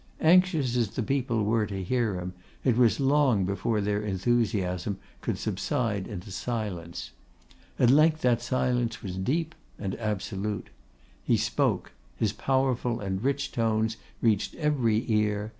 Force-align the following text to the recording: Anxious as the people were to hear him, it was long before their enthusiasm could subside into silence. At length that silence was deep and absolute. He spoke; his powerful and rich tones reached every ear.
Anxious 0.23 0.75
as 0.75 0.89
the 0.89 1.03
people 1.03 1.43
were 1.43 1.67
to 1.67 1.83
hear 1.83 2.15
him, 2.15 2.33
it 2.63 2.75
was 2.75 2.99
long 2.99 3.45
before 3.45 3.81
their 3.81 4.01
enthusiasm 4.01 4.97
could 5.21 5.37
subside 5.37 6.07
into 6.07 6.31
silence. 6.31 7.11
At 7.77 7.91
length 7.91 8.21
that 8.21 8.41
silence 8.41 9.03
was 9.03 9.15
deep 9.15 9.53
and 9.77 9.93
absolute. 9.99 10.71
He 11.23 11.37
spoke; 11.37 11.91
his 12.17 12.33
powerful 12.33 12.99
and 12.99 13.23
rich 13.23 13.51
tones 13.51 13.97
reached 14.23 14.55
every 14.55 15.05
ear. 15.07 15.49